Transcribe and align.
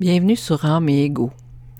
Bienvenue 0.00 0.36
sur 0.36 0.64
Âme 0.64 0.88
et 0.90 1.06
Ego, 1.06 1.32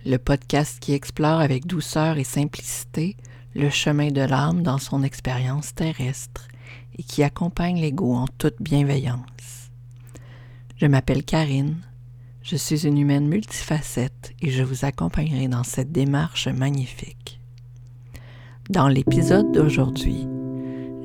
le 0.04 0.16
podcast 0.16 0.80
qui 0.80 0.92
explore 0.92 1.38
avec 1.38 1.68
douceur 1.68 2.18
et 2.18 2.24
simplicité 2.24 3.16
le 3.54 3.70
chemin 3.70 4.10
de 4.10 4.22
l'âme 4.22 4.64
dans 4.64 4.78
son 4.78 5.04
expérience 5.04 5.72
terrestre 5.72 6.48
et 6.98 7.04
qui 7.04 7.22
accompagne 7.22 7.80
l'ego 7.80 8.12
en 8.14 8.26
toute 8.26 8.60
bienveillance. 8.60 9.70
Je 10.78 10.86
m'appelle 10.86 11.22
Karine, 11.22 11.76
je 12.42 12.56
suis 12.56 12.88
une 12.88 12.98
humaine 12.98 13.28
multifacette 13.28 14.32
et 14.42 14.50
je 14.50 14.64
vous 14.64 14.84
accompagnerai 14.84 15.46
dans 15.46 15.62
cette 15.62 15.92
démarche 15.92 16.48
magnifique. 16.48 17.40
Dans 18.68 18.88
l'épisode 18.88 19.52
d'aujourd'hui, 19.52 20.26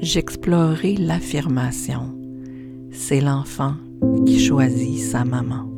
j'explorerai 0.01 0.95
l'affirmation 0.95 2.17
C'est 2.91 3.21
l'enfant 3.21 3.75
qui 4.25 4.39
choisit 4.39 4.99
sa 4.99 5.23
maman. 5.23 5.72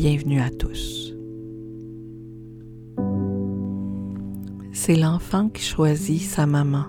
Bienvenue 0.00 0.40
à 0.40 0.48
tous. 0.50 1.12
C'est 4.72 4.94
l'enfant 4.94 5.48
qui 5.48 5.60
choisit 5.60 6.22
sa 6.22 6.46
maman. 6.46 6.84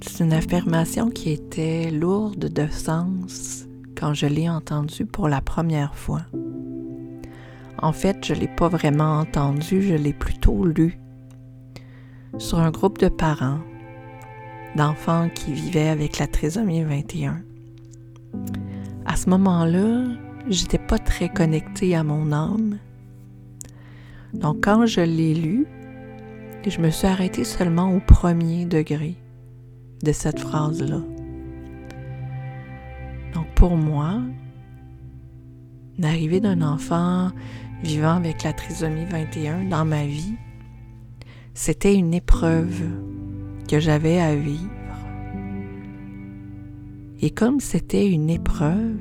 C'est 0.00 0.22
une 0.22 0.32
affirmation 0.32 1.10
qui 1.10 1.32
était 1.32 1.90
lourde 1.90 2.48
de 2.48 2.68
sens 2.68 3.66
quand 3.98 4.14
je 4.14 4.26
l'ai 4.26 4.48
entendue 4.48 5.06
pour 5.06 5.28
la 5.28 5.40
première 5.40 5.96
fois. 5.96 6.22
En 7.82 7.90
fait, 7.90 8.24
je 8.24 8.32
ne 8.32 8.38
l'ai 8.38 8.48
pas 8.56 8.68
vraiment 8.68 9.18
entendue, 9.18 9.82
je 9.82 9.94
l'ai 9.96 10.12
plutôt 10.12 10.64
lue 10.64 11.00
sur 12.38 12.60
un 12.60 12.70
groupe 12.70 12.98
de 12.98 13.08
parents 13.08 13.58
d'enfants 14.76 15.28
qui 15.34 15.52
vivaient 15.52 15.88
avec 15.88 16.20
la 16.20 16.28
trisomie 16.28 16.84
21. 16.84 17.42
À 19.04 19.16
ce 19.16 19.28
moment-là, 19.30 20.04
j'étais 20.48 20.78
pas 20.78 20.98
très 20.98 21.28
connectée 21.28 21.94
à 21.94 22.02
mon 22.02 22.32
âme. 22.32 22.78
Donc 24.32 24.64
quand 24.64 24.86
je 24.86 25.00
l'ai 25.00 25.34
lu, 25.34 25.66
je 26.66 26.80
me 26.80 26.90
suis 26.90 27.06
arrêtée 27.06 27.44
seulement 27.44 27.94
au 27.94 28.00
premier 28.00 28.64
degré 28.64 29.16
de 30.02 30.12
cette 30.12 30.40
phrase-là. 30.40 31.00
Donc 33.32 33.46
pour 33.54 33.76
moi, 33.76 34.20
l'arrivée 35.98 36.40
d'un 36.40 36.62
enfant 36.62 37.30
vivant 37.82 38.16
avec 38.16 38.42
la 38.42 38.52
trisomie 38.52 39.04
21 39.04 39.64
dans 39.64 39.84
ma 39.84 40.04
vie, 40.04 40.34
c'était 41.52 41.94
une 41.94 42.14
épreuve 42.14 42.82
que 43.68 43.78
j'avais 43.78 44.20
à 44.20 44.34
vivre. 44.34 44.70
Et 47.20 47.30
comme 47.30 47.60
c'était 47.60 48.10
une 48.10 48.28
épreuve, 48.28 48.98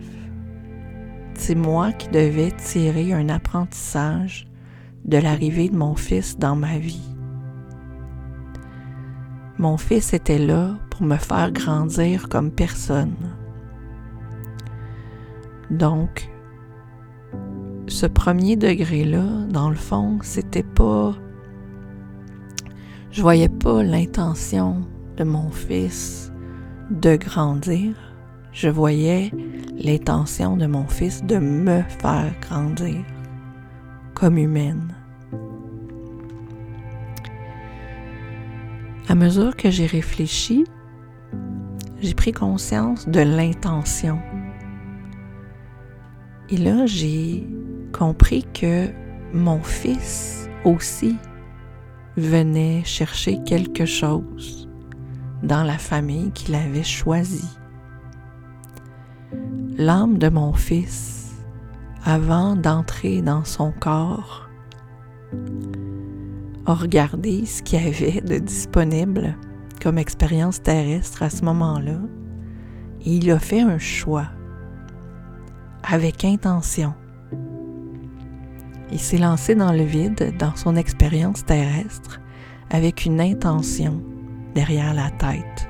c'est 1.45 1.55
moi 1.55 1.91
qui 1.91 2.07
devais 2.07 2.51
tirer 2.51 3.11
un 3.11 3.27
apprentissage 3.27 4.47
de 5.03 5.17
l'arrivée 5.17 5.67
de 5.67 5.75
mon 5.75 5.93
fils 5.93 6.39
dans 6.39 6.55
ma 6.55 6.77
vie. 6.77 7.03
Mon 9.57 9.75
fils 9.75 10.13
était 10.13 10.37
là 10.37 10.77
pour 10.89 11.01
me 11.01 11.17
faire 11.17 11.51
grandir 11.51 12.29
comme 12.29 12.49
personne. 12.49 13.17
Donc, 15.69 16.29
ce 17.87 18.05
premier 18.05 18.55
degré-là, 18.55 19.45
dans 19.49 19.69
le 19.69 19.75
fond, 19.75 20.19
c'était 20.21 20.63
pas. 20.63 21.13
Je 23.11 23.21
voyais 23.21 23.49
pas 23.49 23.83
l'intention 23.83 24.87
de 25.17 25.25
mon 25.25 25.49
fils 25.49 26.31
de 26.89 27.17
grandir 27.17 28.12
je 28.53 28.69
voyais 28.69 29.31
l'intention 29.75 30.55
de 30.55 30.67
mon 30.67 30.87
fils 30.87 31.23
de 31.23 31.37
me 31.37 31.81
faire 32.01 32.31
grandir 32.41 33.03
comme 34.13 34.37
humaine. 34.37 34.95
À 39.09 39.15
mesure 39.15 39.55
que 39.55 39.69
j'ai 39.69 39.87
réfléchi, 39.87 40.63
j'ai 42.01 42.13
pris 42.13 42.31
conscience 42.31 43.07
de 43.07 43.19
l'intention. 43.19 44.19
Et 46.49 46.57
là, 46.57 46.85
j'ai 46.85 47.47
compris 47.91 48.45
que 48.53 48.87
mon 49.33 49.59
fils 49.61 50.47
aussi 50.63 51.17
venait 52.15 52.83
chercher 52.85 53.41
quelque 53.43 53.85
chose 53.85 54.69
dans 55.41 55.63
la 55.63 55.77
famille 55.77 56.31
qu'il 56.31 56.55
avait 56.55 56.83
choisie 56.83 57.57
l'âme 59.77 60.17
de 60.17 60.29
mon 60.29 60.53
fils, 60.53 61.31
avant 62.05 62.55
d'entrer 62.55 63.21
dans 63.21 63.43
son 63.43 63.71
corps, 63.71 64.49
a 66.65 66.73
regardé 66.73 67.45
ce 67.45 67.61
qu'il 67.61 67.83
y 67.83 67.87
avait 67.87 68.21
de 68.21 68.37
disponible 68.37 69.35
comme 69.81 69.97
expérience 69.97 70.61
terrestre 70.61 71.23
à 71.23 71.29
ce 71.29 71.43
moment-là, 71.45 71.99
et 73.05 73.15
il 73.15 73.29
a 73.31 73.39
fait 73.39 73.61
un 73.61 73.79
choix 73.79 74.27
avec 75.83 76.23
intention. 76.23 76.93
Il 78.91 78.99
s'est 78.99 79.17
lancé 79.17 79.55
dans 79.55 79.73
le 79.73 79.83
vide 79.83 80.35
dans 80.37 80.55
son 80.55 80.75
expérience 80.75 81.45
terrestre 81.45 82.21
avec 82.69 83.05
une 83.05 83.19
intention 83.19 84.01
derrière 84.55 84.93
la 84.93 85.09
tête 85.09 85.67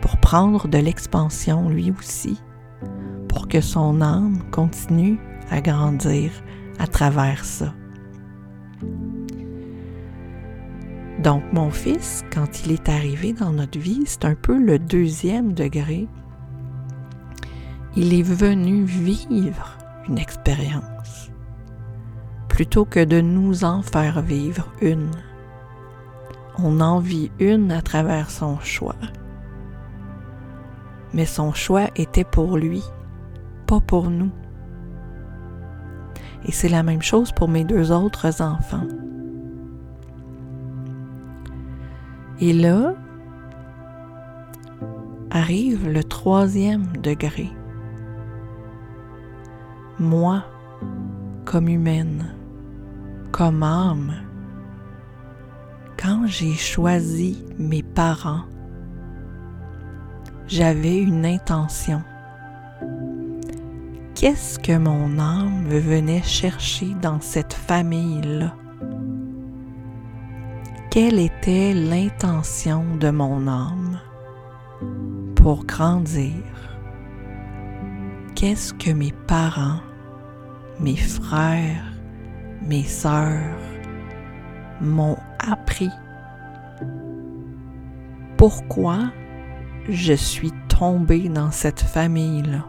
pour 0.00 0.16
prendre 0.18 0.68
de 0.68 0.78
l'expansion 0.78 1.68
lui 1.68 1.92
aussi 1.96 2.38
pour 3.28 3.48
que 3.48 3.60
son 3.60 4.00
âme 4.00 4.42
continue 4.50 5.18
à 5.50 5.60
grandir 5.60 6.30
à 6.78 6.86
travers 6.86 7.44
ça. 7.44 7.72
Donc 11.22 11.42
mon 11.52 11.70
fils, 11.70 12.24
quand 12.32 12.64
il 12.64 12.72
est 12.72 12.88
arrivé 12.88 13.32
dans 13.32 13.52
notre 13.52 13.78
vie, 13.78 14.02
c'est 14.06 14.24
un 14.24 14.34
peu 14.34 14.58
le 14.58 14.78
deuxième 14.78 15.52
degré. 15.52 16.08
Il 17.94 18.12
est 18.14 18.22
venu 18.22 18.84
vivre 18.84 19.76
une 20.08 20.18
expérience 20.18 20.92
plutôt 22.52 22.84
que 22.84 23.02
de 23.02 23.20
nous 23.20 23.64
en 23.64 23.80
faire 23.82 24.20
vivre 24.20 24.68
une. 24.82 25.10
On 26.58 26.80
en 26.80 26.98
vit 26.98 27.30
une 27.38 27.72
à 27.72 27.80
travers 27.80 28.30
son 28.30 28.58
choix. 28.60 28.94
Mais 31.14 31.26
son 31.26 31.52
choix 31.52 31.88
était 31.96 32.24
pour 32.24 32.56
lui 32.56 32.82
pour 33.80 34.10
nous. 34.10 34.30
Et 36.44 36.52
c'est 36.52 36.68
la 36.68 36.82
même 36.82 37.02
chose 37.02 37.32
pour 37.32 37.48
mes 37.48 37.64
deux 37.64 37.92
autres 37.92 38.42
enfants. 38.42 38.86
Et 42.40 42.52
là, 42.52 42.94
arrive 45.30 45.88
le 45.88 46.02
troisième 46.02 46.88
degré. 46.96 47.48
Moi, 49.98 50.42
comme 51.44 51.68
humaine, 51.68 52.34
comme 53.30 53.62
âme, 53.62 54.14
quand 55.96 56.26
j'ai 56.26 56.54
choisi 56.54 57.44
mes 57.58 57.84
parents, 57.84 58.42
j'avais 60.52 60.98
une 60.98 61.24
intention 61.24 62.02
qu'est-ce 64.14 64.58
que 64.58 64.76
mon 64.76 65.18
âme 65.18 65.66
venait 65.66 66.22
chercher 66.22 66.94
dans 67.00 67.22
cette 67.22 67.54
famille-là? 67.54 68.54
Quelle 70.90 71.18
était 71.18 71.72
l'intention 71.72 72.84
de 73.00 73.08
mon 73.08 73.48
âme 73.48 73.98
pour 75.36 75.64
grandir? 75.64 76.44
Qu'est-ce 78.34 78.74
que 78.74 78.90
mes 78.90 79.14
parents, 79.26 79.80
mes 80.78 80.96
frères, 80.96 81.94
mes 82.60 82.84
sœurs 82.84 83.56
m'ont 84.82 85.18
appris? 85.40 85.90
Pourquoi 88.36 88.98
je 89.88 90.12
suis 90.12 90.52
tombée 90.68 91.28
dans 91.28 91.50
cette 91.50 91.80
famille-là? 91.80 92.66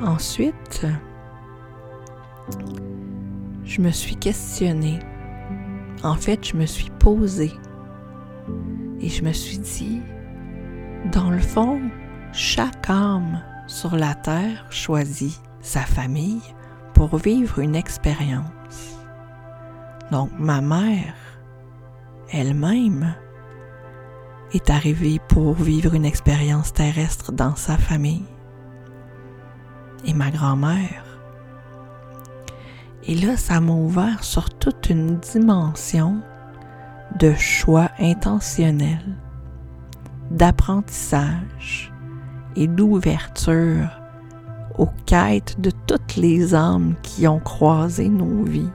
Ensuite, 0.00 0.86
je 3.64 3.80
me 3.80 3.90
suis 3.90 4.16
questionnée. 4.16 4.98
En 6.02 6.14
fait, 6.14 6.46
je 6.46 6.56
me 6.56 6.66
suis 6.66 6.90
posée 6.98 7.52
et 9.00 9.08
je 9.08 9.24
me 9.24 9.32
suis 9.32 9.58
dit, 9.58 10.00
dans 11.12 11.30
le 11.30 11.40
fond, 11.40 11.80
chaque 12.32 12.88
âme 12.88 13.42
sur 13.66 13.96
la 13.96 14.14
terre 14.14 14.66
choisit 14.70 15.40
sa 15.60 15.80
famille 15.80 16.42
pour 16.94 17.16
vivre 17.16 17.58
une 17.58 17.74
expérience. 17.74 18.98
Donc 20.10 20.30
ma 20.38 20.60
mère 20.60 21.14
elle-même 22.30 23.14
est 24.52 24.70
arrivée 24.70 25.20
pour 25.28 25.54
vivre 25.54 25.94
une 25.94 26.04
expérience 26.04 26.72
terrestre 26.72 27.32
dans 27.32 27.56
sa 27.56 27.76
famille. 27.76 28.24
et 30.04 30.14
ma 30.14 30.30
grand-mère. 30.30 31.04
Et 33.04 33.16
là, 33.16 33.36
ça 33.36 33.60
m'a 33.60 33.72
ouvert 33.72 34.22
sur 34.22 34.48
toute 34.48 34.90
une 34.90 35.16
dimension 35.18 36.20
de 37.18 37.34
choix 37.34 37.90
intentionnel, 37.98 39.02
d'apprentissage 40.30 41.92
et 42.54 42.68
d'ouverture 42.68 43.88
aux 44.76 44.90
quêtes 45.06 45.60
de 45.60 45.70
toutes 45.86 46.16
les 46.16 46.54
âmes 46.54 46.94
qui 47.02 47.26
ont 47.26 47.40
croisé 47.40 48.08
nos 48.08 48.44
vies. 48.44 48.70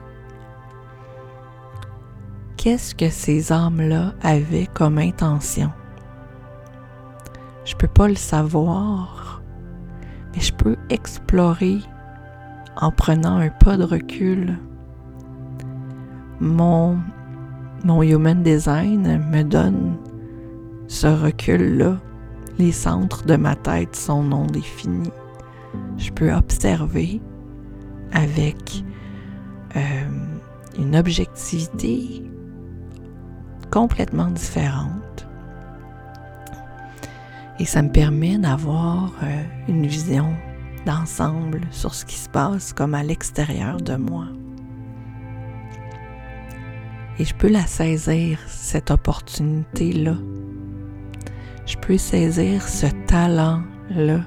Qu'est-ce 2.64 2.94
que 2.94 3.10
ces 3.10 3.52
âmes-là 3.52 4.14
avaient 4.22 4.70
comme 4.72 4.96
intention? 4.96 5.70
Je 7.66 7.74
peux 7.76 7.88
pas 7.88 8.08
le 8.08 8.14
savoir, 8.14 9.42
mais 10.32 10.40
je 10.40 10.54
peux 10.54 10.76
explorer 10.88 11.80
en 12.80 12.90
prenant 12.90 13.36
un 13.36 13.50
pas 13.50 13.76
de 13.76 13.84
recul. 13.84 14.58
Mon, 16.40 16.96
mon 17.84 18.02
human 18.02 18.42
design 18.42 19.22
me 19.30 19.42
donne 19.42 19.98
ce 20.88 21.08
recul-là. 21.08 21.98
Les 22.58 22.72
centres 22.72 23.26
de 23.26 23.36
ma 23.36 23.56
tête 23.56 23.94
sont 23.94 24.22
non 24.22 24.46
définis. 24.46 25.12
Je 25.98 26.10
peux 26.10 26.32
observer 26.32 27.20
avec 28.14 28.82
euh, 29.76 29.80
une 30.78 30.96
objectivité 30.96 32.24
complètement 33.74 34.28
différente. 34.28 35.26
Et 37.58 37.64
ça 37.64 37.82
me 37.82 37.90
permet 37.90 38.38
d'avoir 38.38 39.12
euh, 39.24 39.42
une 39.66 39.84
vision 39.84 40.32
d'ensemble 40.86 41.60
sur 41.72 41.92
ce 41.92 42.04
qui 42.04 42.14
se 42.14 42.28
passe 42.28 42.72
comme 42.72 42.94
à 42.94 43.02
l'extérieur 43.02 43.78
de 43.78 43.96
moi. 43.96 44.26
Et 47.18 47.24
je 47.24 47.34
peux 47.34 47.48
la 47.48 47.66
saisir, 47.66 48.38
cette 48.46 48.92
opportunité-là. 48.92 50.14
Je 51.66 51.76
peux 51.76 51.98
saisir 51.98 52.62
ce 52.68 52.86
talent-là 53.08 54.20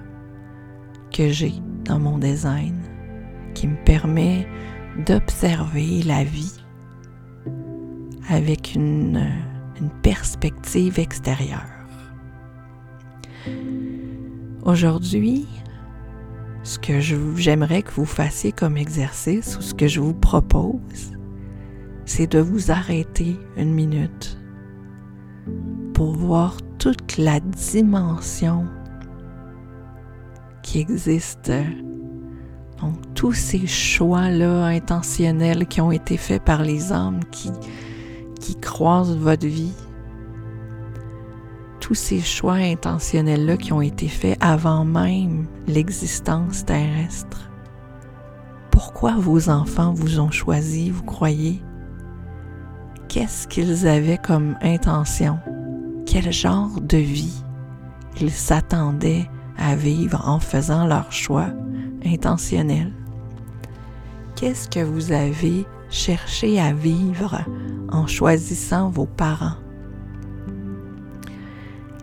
que 1.13 1.29
j'ai 1.29 1.53
dans 1.85 1.99
mon 1.99 2.17
design, 2.17 2.81
qui 3.53 3.67
me 3.67 3.81
permet 3.85 4.45
d'observer 5.05 6.03
la 6.03 6.25
vie 6.25 6.66
avec 8.29 8.75
une, 8.75 9.29
perspective 10.01 10.97
extérieure. 10.97 11.61
Aujourd'hui, 14.63 15.45
ce 16.63 16.79
que 16.79 16.99
j'aimerais 16.99 17.83
que 17.83 17.91
vous 17.91 18.05
fassiez 18.05 18.51
comme 18.51 18.75
exercice 18.75 19.55
ou 19.57 19.61
ce 19.61 19.75
que 19.75 19.87
je 19.87 19.99
vous 19.99 20.15
propose, 20.15 21.13
c'est 22.05 22.25
de 22.31 22.39
vous 22.39 22.71
arrêter 22.71 23.37
une 23.55 23.71
minute 23.71 24.39
pour 25.93 26.15
voir 26.15 26.57
toute 26.79 27.17
la 27.17 27.39
dimension 27.39 28.65
qui 30.63 30.79
existe. 30.79 31.51
Donc 32.81 32.95
tous 33.13 33.33
ces 33.33 33.67
choix-là 33.67 34.65
intentionnels 34.65 35.67
qui 35.67 35.81
ont 35.81 35.91
été 35.91 36.17
faits 36.17 36.43
par 36.43 36.63
les 36.63 36.91
hommes 36.91 37.19
qui, 37.31 37.51
qui 38.39 38.55
croisent 38.55 39.17
votre 39.17 39.47
vie, 39.47 39.73
tous 41.79 41.95
ces 41.95 42.19
choix 42.19 42.55
intentionnels-là 42.55 43.57
qui 43.57 43.71
ont 43.71 43.81
été 43.81 44.07
faits 44.07 44.37
avant 44.41 44.83
même 44.83 45.47
l'existence 45.67 46.65
terrestre. 46.65 47.49
Pourquoi 48.71 49.15
vos 49.15 49.49
enfants 49.49 49.93
vous 49.93 50.19
ont 50.19 50.31
choisi, 50.31 50.89
vous 50.89 51.03
croyez? 51.03 51.61
Qu'est-ce 53.07 53.47
qu'ils 53.47 53.87
avaient 53.87 54.17
comme 54.17 54.57
intention? 54.61 55.39
Quel 56.05 56.31
genre 56.31 56.81
de 56.81 56.97
vie 56.97 57.43
ils 58.19 58.31
s'attendaient 58.31 59.29
à 59.57 59.75
vivre 59.75 60.27
en 60.27 60.39
faisant 60.39 60.85
leur 60.85 61.11
choix 61.11 61.47
intentionnel? 62.05 62.91
Qu'est-ce 64.35 64.69
que 64.69 64.83
vous 64.83 65.11
avez 65.11 65.65
cherché 65.89 66.59
à 66.59 66.73
vivre 66.73 67.39
en 67.97 68.07
choisissant 68.07 68.89
vos 68.89 69.05
parents? 69.05 69.57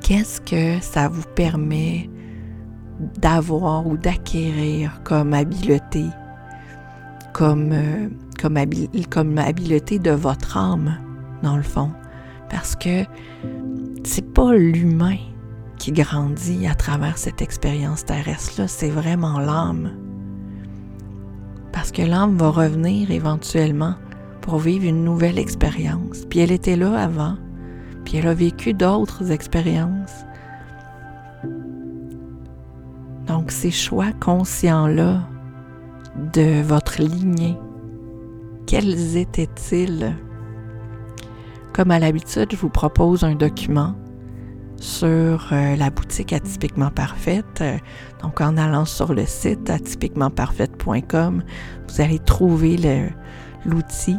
qu'est-ce 0.05 0.39
que 0.43 0.85
ça 0.85 1.09
vous 1.09 1.25
permet 1.35 2.11
d'avoir 3.21 3.87
ou 3.87 3.97
d'acquérir 3.97 5.01
comme 5.03 5.33
habileté, 5.33 6.05
comme, 7.33 7.73
euh, 7.73 8.09
comme, 8.41 8.59
comme 9.11 9.39
habileté 9.39 9.99
de 9.99 10.11
votre 10.11 10.59
âme, 10.59 10.99
dans 11.43 11.57
le 11.57 11.63
fond? 11.63 11.91
Parce 12.51 12.77
que 12.77 13.05
c'est 14.05 14.35
pas 14.35 14.53
l'humain 14.53 15.17
qui 15.79 15.91
grandit 15.91 16.67
à 16.67 16.75
travers 16.75 17.17
cette 17.17 17.41
expérience 17.41 18.05
terrestre-là, 18.05 18.69
c'est 18.69 18.91
vraiment 18.91 19.41
l'âme. 19.41 19.91
Parce 21.73 21.91
que 21.91 22.03
l'âme 22.03 22.37
va 22.37 22.51
revenir 22.51 23.11
éventuellement 23.11 23.95
pour 24.45 24.59
vivre 24.59 24.85
une 24.85 25.05
nouvelle 25.05 25.39
expérience. 25.39 26.27
Puis 26.29 26.41
elle 26.41 26.53
était 26.53 26.77
là 26.77 26.95
avant, 26.99 27.37
puis 28.05 28.19
elle 28.19 28.27
a 28.27 28.35
vécu 28.35 28.75
d'autres 28.75 29.33
expériences. 29.33 30.27
Donc 33.27 33.51
ces 33.51 33.71
choix 33.71 34.13
conscients-là 34.21 35.27
de 36.35 36.61
votre 36.61 37.01
lignée, 37.01 37.57
quels 38.67 39.17
étaient-ils? 39.17 40.15
Comme 41.73 41.91
à 41.91 41.99
l'habitude, 41.99 42.49
je 42.51 42.57
vous 42.57 42.69
propose 42.69 43.25
un 43.25 43.37
document 43.37 43.95
sur 44.77 45.49
euh, 45.53 45.75
la 45.77 45.89
boutique 45.89 46.35
atypiquement 46.35 46.91
parfaite. 46.91 47.65
donc 48.21 48.43
en 48.43 48.59
allant 48.59 48.85
sur 48.85 49.15
le 49.15 49.25
site 49.25 49.71
atypiquementparfaite.com, 49.71 51.43
vous 51.89 52.01
allez 52.03 52.19
trouver 52.19 52.77
l'outil 53.65 54.19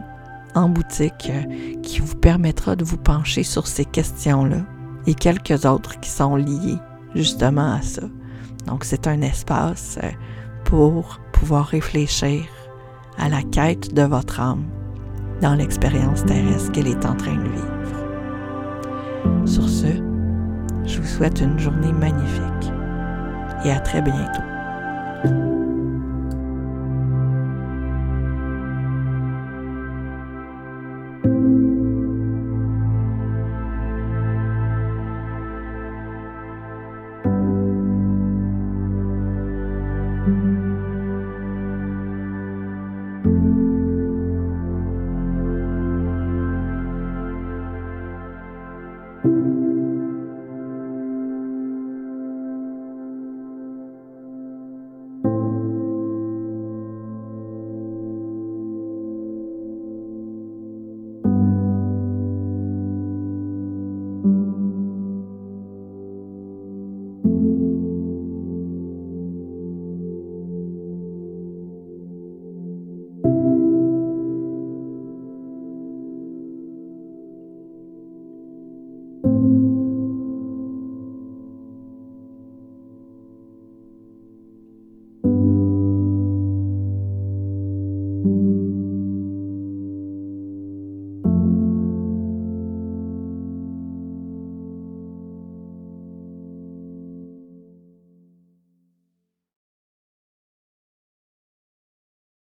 en 0.55 0.69
boutique 0.69 1.29
euh, 1.29 1.43
qui 1.81 1.99
vous 1.99 2.15
permettra 2.15 2.75
de 2.75 2.83
vous 2.83 2.97
pencher 2.97 3.43
sur 3.43 3.67
ces 3.67 3.85
questions-là 3.85 4.65
et 5.05 5.13
quelques 5.13 5.65
autres 5.65 5.99
qui 5.99 6.09
sont 6.09 6.35
liées 6.35 6.79
justement 7.13 7.73
à 7.73 7.81
ça. 7.81 8.03
Donc 8.65 8.83
c'est 8.83 9.07
un 9.07 9.21
espace 9.21 9.99
euh, 10.03 10.09
pour 10.63 11.19
pouvoir 11.31 11.65
réfléchir 11.65 12.43
à 13.17 13.29
la 13.29 13.43
quête 13.43 13.93
de 13.93 14.01
votre 14.01 14.39
âme 14.39 14.65
dans 15.41 15.53
l'expérience 15.53 16.25
terrestre 16.25 16.71
qu'elle 16.71 16.87
est 16.87 17.05
en 17.05 17.15
train 17.15 17.35
de 17.35 17.49
vivre. 17.49 17.75
Sur 19.45 19.69
ce, 19.69 19.87
je 20.85 20.99
vous 20.99 21.07
souhaite 21.07 21.41
une 21.41 21.59
journée 21.59 21.93
magnifique 21.93 22.71
et 23.63 23.71
à 23.71 23.79
très 23.79 24.01
bientôt. 24.01 24.41